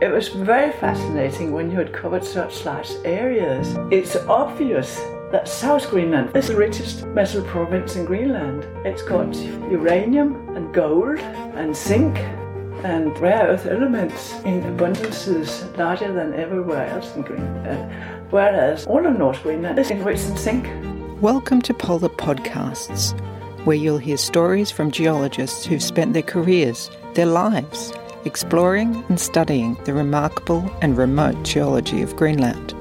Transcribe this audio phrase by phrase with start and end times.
[0.00, 3.76] It was very fascinating when you had covered such large areas.
[3.90, 4.98] It's obvious
[5.30, 8.66] that South Greenland is the richest metal province in Greenland.
[8.86, 9.36] It's got
[9.70, 12.16] uranium and gold and zinc
[12.82, 17.92] and rare earth elements in abundances larger than everywhere else in Greenland,
[18.30, 20.66] whereas all of North Greenland is enriched in zinc.
[21.20, 23.12] Welcome to Polar Podcasts,
[23.66, 27.92] where you'll hear stories from geologists who've spent their careers, their lives,
[28.24, 32.72] exploring and studying the remarkable and remote geology of Greenland.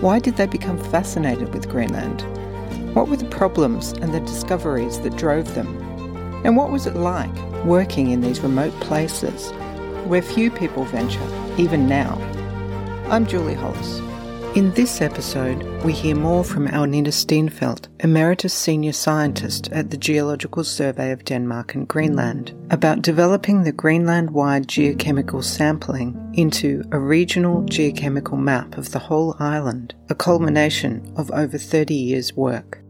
[0.00, 2.22] Why did they become fascinated with Greenland?
[2.94, 5.76] What were the problems and the discoveries that drove them?
[6.44, 9.50] And what was it like working in these remote places
[10.06, 11.20] where few people venture,
[11.56, 12.16] even now?
[13.08, 14.00] I'm Julie Hollis.
[14.54, 20.62] In this episode, we hear more from Agnete Steenfeldt, Emeritus Senior Scientist at the Geological
[20.62, 27.62] Survey of Denmark and Greenland, about developing the Greenland wide geochemical sampling into a regional
[27.62, 32.82] geochemical map of the whole island, a culmination of over 30 years' work.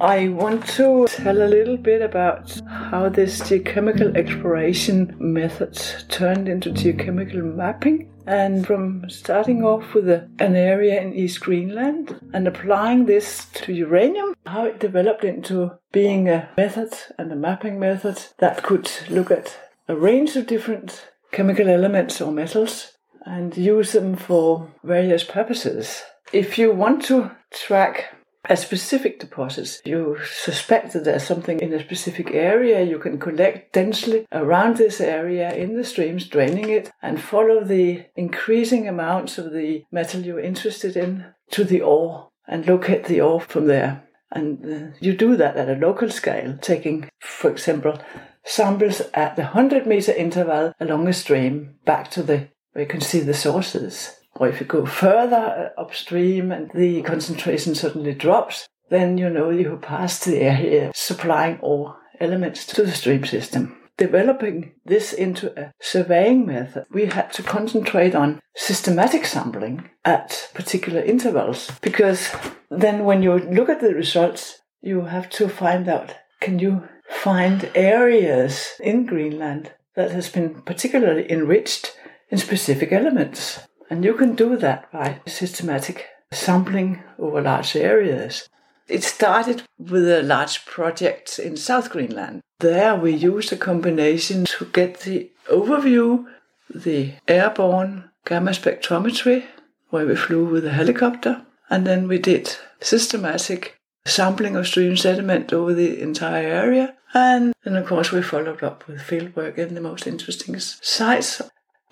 [0.00, 6.70] I want to tell a little bit about how this geochemical exploration methods turned into
[6.70, 8.10] geochemical mapping.
[8.26, 13.72] And from starting off with a, an area in East Greenland and applying this to
[13.72, 19.30] uranium, how it developed into being a method and a mapping method that could look
[19.30, 22.92] at a range of different chemical elements or metals
[23.26, 26.02] and use them for various purposes.
[26.32, 28.14] If you want to track
[28.48, 32.82] a specific deposits, You suspect that there's something in a specific area.
[32.82, 38.06] You can collect densely around this area in the streams, draining it, and follow the
[38.16, 43.40] increasing amounts of the metal you're interested in to the ore and locate the ore
[43.40, 44.04] from there.
[44.32, 47.98] And uh, you do that at a local scale, taking, for example,
[48.44, 53.00] samples at the 100 meter interval along a stream back to the where you can
[53.00, 54.19] see the sources.
[54.36, 59.50] Or if you go further uh, upstream and the concentration suddenly drops, then you know
[59.50, 63.76] you have passed the area supplying all elements to the stream system.
[63.96, 71.02] Developing this into a surveying method, we had to concentrate on systematic sampling at particular
[71.02, 72.30] intervals because
[72.70, 77.70] then when you look at the results, you have to find out can you find
[77.74, 81.94] areas in Greenland that has been particularly enriched
[82.30, 83.60] in specific elements.
[83.90, 88.48] And you can do that by systematic sampling over large areas.
[88.86, 92.40] It started with a large project in South Greenland.
[92.60, 96.24] There we used a combination to get the overview,
[96.72, 99.44] the airborne gamma spectrometry,
[99.90, 105.52] where we flew with a helicopter, and then we did systematic sampling of stream sediment
[105.52, 106.96] over the entire area.
[107.12, 111.42] And then, of course, we followed up with fieldwork in the most interesting sites.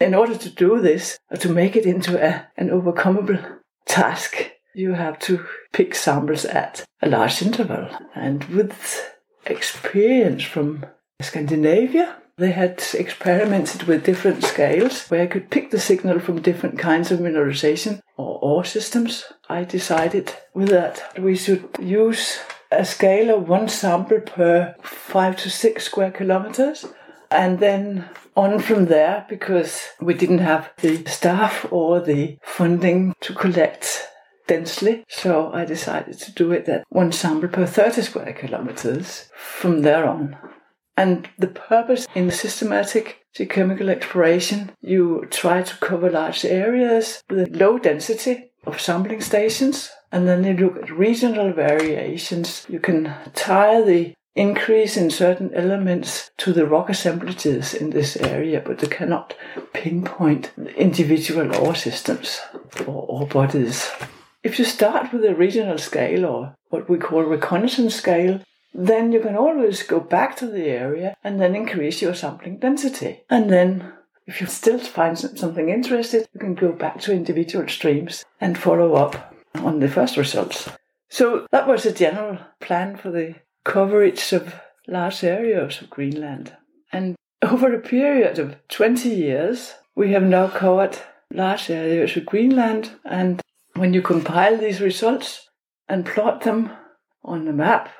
[0.01, 5.19] In order to do this, to make it into a, an overcomable task, you have
[5.21, 7.89] to pick samples at a large interval.
[8.15, 9.13] And with
[9.47, 10.87] experience from
[11.21, 16.79] Scandinavia, they had experimented with different scales where I could pick the signal from different
[16.79, 19.25] kinds of mineralization or ore systems.
[19.49, 22.39] I decided with that we should use
[22.71, 26.87] a scale of one sample per five to six square kilometers
[27.31, 33.35] and then on from there, because we didn't have the staff or the funding to
[33.35, 34.09] collect
[34.47, 39.83] densely, so I decided to do it at one sample per 30 square kilometers from
[39.83, 40.37] there on.
[40.97, 47.57] And the purpose in systematic geochemical exploration, you try to cover large areas with a
[47.57, 52.67] low density of sampling stations, and then you look at regional variations.
[52.69, 58.63] You can tie the increase in certain elements to the rock assemblages in this area,
[58.65, 59.35] but they cannot
[59.73, 62.41] pinpoint individual ore systems
[62.87, 63.91] or ore bodies.
[64.45, 68.41] If you start with a regional scale or what we call reconnaissance scale,
[68.73, 73.25] then you can always go back to the area and then increase your sampling density.
[73.29, 73.93] And then
[74.27, 78.95] if you still find something interesting, you can go back to individual streams and follow
[78.95, 80.71] up on the first results.
[81.09, 83.35] So that was a general plan for the
[83.65, 84.55] coverage of
[84.87, 86.57] large areas of Greenland.
[86.93, 90.99] And over a period of 20 years, we have now covered
[91.33, 92.91] large areas of Greenland.
[93.05, 93.41] And
[93.75, 95.49] when you compile these results
[95.89, 96.71] and plot them
[97.23, 97.91] on the map,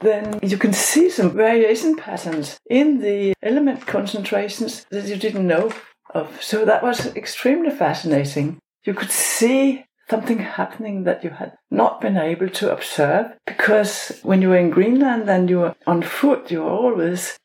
[0.00, 5.72] then you can see some variation patterns in the element concentrations that you didn't know
[6.10, 6.42] of.
[6.42, 8.58] So that was extremely fascinating.
[8.84, 14.42] You could see something happening that you had not been able to observe because when
[14.42, 17.38] you were in Greenland and you were on foot, you were always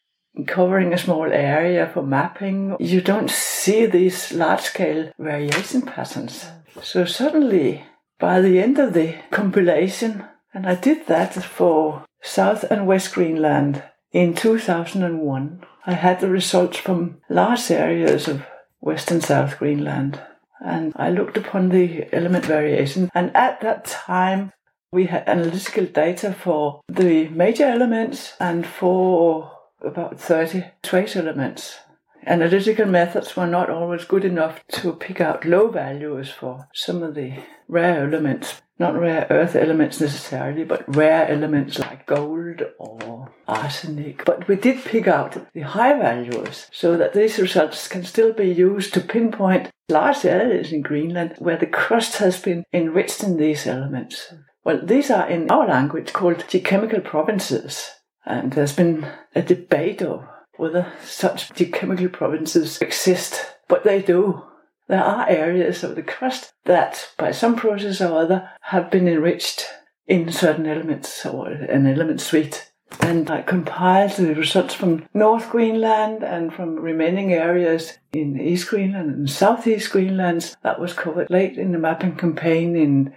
[0.47, 6.47] covering a small area for mapping, you don't see these large scale variation patterns.
[6.81, 7.83] So suddenly,
[8.19, 10.23] by the end of the compilation,
[10.53, 16.77] and I did that for South and West Greenland in 2001, I had the results
[16.77, 18.45] from large areas of
[18.79, 20.21] West and South Greenland.
[20.63, 24.53] And I looked upon the element variation, and at that time,
[24.91, 31.79] we had analytical data for the major elements and for about 30 trace elements.
[32.25, 37.15] Analytical methods were not always good enough to pick out low values for some of
[37.15, 37.33] the
[37.67, 44.23] rare elements, not rare earth elements necessarily, but rare elements like gold or arsenic.
[44.25, 48.49] But we did pick out the high values so that these results can still be
[48.49, 53.65] used to pinpoint large areas in Greenland where the crust has been enriched in these
[53.65, 54.33] elements.
[54.63, 57.89] Well, these are in our language called geochemical provinces.
[58.25, 60.23] And there's been a debate of
[60.61, 64.43] whether such geochemical provinces exist, but they do.
[64.87, 69.65] There are areas of the crust that, by some process or other, have been enriched
[70.05, 72.71] in certain elements or an element suite.
[72.99, 79.09] And I compiled the results from North Greenland and from remaining areas in East Greenland
[79.09, 83.15] and Southeast Greenland that was covered late in the mapping campaign in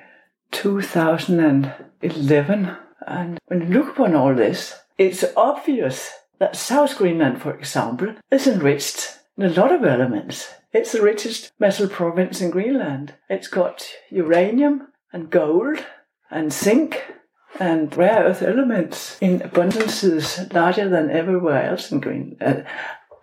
[0.53, 2.77] 2011.
[3.07, 8.47] And when you look upon all this, it's obvious that South Greenland, for example, is
[8.47, 10.49] enriched in a lot of elements.
[10.73, 13.15] It's the richest metal province in Greenland.
[13.29, 15.85] It's got uranium and gold
[16.31, 17.05] and zinc
[17.61, 22.43] and rare earth elements in abundances larger than everywhere else in Greenland.
[22.43, 22.63] Uh,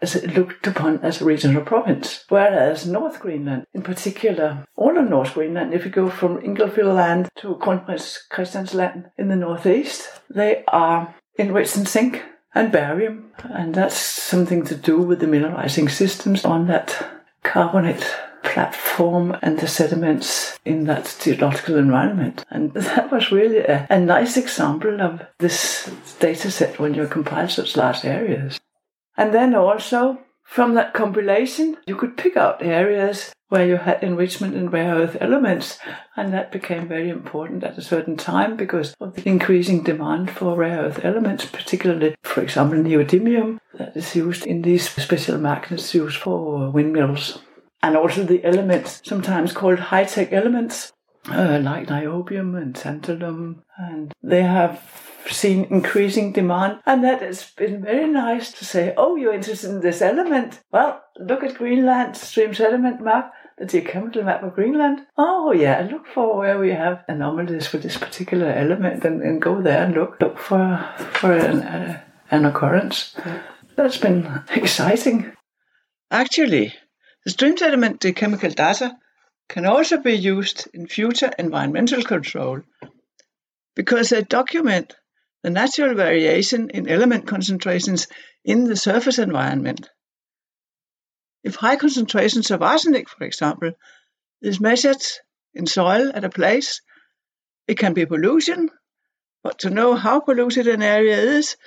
[0.02, 2.26] as looked upon as a regional province.
[2.30, 7.30] Whereas North Greenland, in particular, all of North Greenland, if you go from Inglefield Land
[7.38, 13.74] to Kronprins Christians Land in the northeast, they are enriched in zinc and barium, and
[13.74, 18.06] that's something to do with the mineralizing systems on that carbonate
[18.44, 22.44] platform and the sediments in that geological environment.
[22.50, 25.90] And that was really a, a nice example of this
[26.20, 28.60] data set when you compile such large areas.
[29.16, 30.20] And then also
[30.52, 35.16] from that compilation, you could pick out areas where you had enrichment in rare earth
[35.22, 35.80] elements,
[36.18, 40.58] and that became very important at a certain time because of the increasing demand for
[40.58, 46.18] rare earth elements, particularly, for example, neodymium that is used in these special magnets used
[46.18, 47.40] for windmills.
[47.82, 50.92] And also the elements, sometimes called high tech elements,
[51.30, 57.84] uh, like niobium and tantalum, and they have seen increasing demand, and that has been
[57.84, 60.60] very nice to say, "Oh, you're interested in this element?
[60.72, 65.06] Well, look at Greenland stream sediment map." The geochemical map of Greenland.
[65.18, 69.62] Oh yeah, look for where we have anomalies for this particular element, and, and go
[69.62, 72.02] there and look look for for an, uh,
[72.32, 73.16] an occurrence.
[73.76, 75.34] That's been exciting.
[76.10, 76.74] Actually,
[77.24, 78.98] the stream sediment geochemical data
[79.48, 82.62] can also be used in future environmental control
[83.76, 84.96] because they document
[85.44, 88.08] the natural variation in element concentrations
[88.44, 89.90] in the surface environment.
[91.44, 93.72] If high concentrations of arsenic, for example,
[94.42, 95.02] is measured
[95.54, 96.82] in soil at a place,
[97.68, 98.70] it can be pollution,
[99.44, 101.58] but to know how polluted an area is,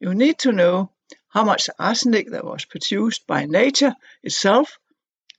[0.00, 0.90] you need to know
[1.28, 4.78] how much arsenic that was produced by nature itself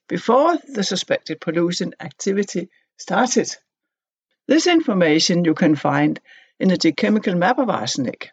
[0.08, 3.54] before the suspected pollution activity started.
[4.48, 6.20] This information you can find
[6.62, 8.32] in the geochemical map of arsenic.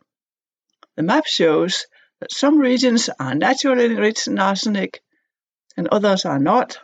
[0.96, 1.86] The map shows
[2.20, 5.00] that some regions are naturally enriched in arsenic
[5.76, 6.78] and others are not,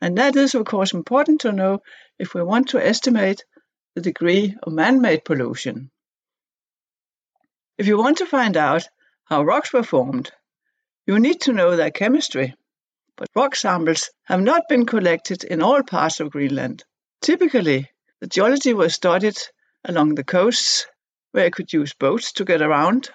[0.00, 1.82] and that is of course important to know
[2.18, 3.44] if we want to estimate
[3.94, 5.90] the degree of man-made pollution.
[7.78, 8.88] If you want to find out
[9.24, 10.30] how rocks were formed,
[11.06, 12.54] you need to know their chemistry
[13.16, 16.82] but rock samples have not been collected in all parts of Greenland.
[17.20, 17.88] Typically,
[18.20, 19.38] the geology was studied
[19.84, 20.86] along the coasts
[21.32, 23.10] where I could use boats to get around,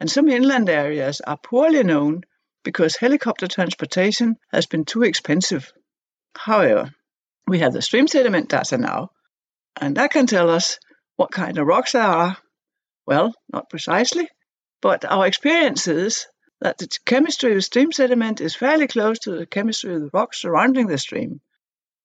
[0.00, 2.22] and some inland areas are poorly known
[2.62, 5.72] because helicopter transportation has been too expensive.
[6.36, 6.90] However,
[7.46, 9.10] we have the stream sediment data now,
[9.80, 10.78] and that can tell us
[11.16, 12.36] what kind of rocks there are.
[13.06, 14.28] Well, not precisely,
[14.80, 16.26] but our experience is
[16.60, 20.40] that the chemistry of stream sediment is fairly close to the chemistry of the rocks
[20.40, 21.40] surrounding the stream.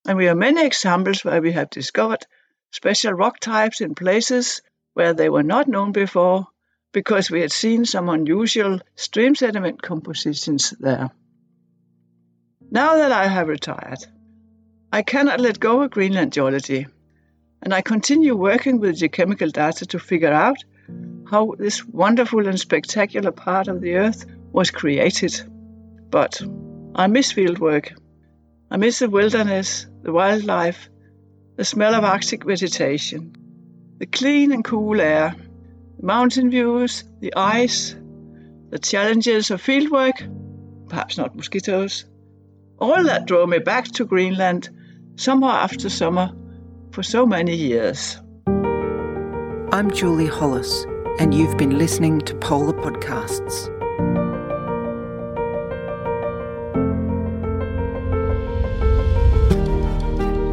[0.06, 2.26] And we have many examples where we have discovered
[2.72, 4.62] special rock types in places
[4.94, 6.48] where they were not known before
[6.92, 11.10] because we had seen some unusual stream sediment compositions there.
[12.72, 14.06] Now that I have retired,
[14.92, 16.88] I cannot let go of Greenland geology,
[17.62, 20.58] and I continue working with geochemical data to figure out
[21.30, 25.40] how this wonderful and spectacular part of the Earth was created.
[26.10, 26.42] But
[26.96, 27.96] I miss fieldwork.
[28.72, 30.90] I miss the wilderness, the wildlife,
[31.60, 33.36] the smell of Arctic vegetation,
[33.98, 35.36] the clean and cool air,
[35.98, 37.94] the mountain views, the ice,
[38.70, 42.06] the challenges of fieldwork, perhaps not mosquitoes.
[42.80, 44.70] All that drove me back to Greenland
[45.18, 46.32] summer after summer
[46.94, 48.16] for so many years.
[49.74, 50.86] I'm Julie Hollis,
[51.20, 53.68] and you've been listening to Polar Podcasts.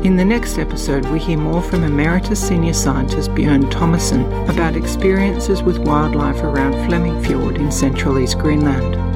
[0.07, 5.65] In the next episode, we hear more from Emeritus Senior Scientist Bjørn Thomassen about experiences
[5.65, 9.16] with wildlife around Fleming Fjord in central East Greenland.